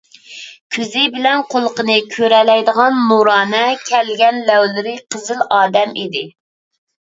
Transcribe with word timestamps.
كۆزى 0.75 1.01
بىلەن 1.17 1.43
قۇلىقىنى 1.51 1.97
كۆرەلەيدىغان، 2.13 2.97
نۇرانە 3.11 3.61
كەلگەن، 3.91 4.41
لەۋلىرى 4.49 4.95
قىزىل 5.17 5.45
ئادەم 5.59 5.95
ئىدى. 6.05 6.27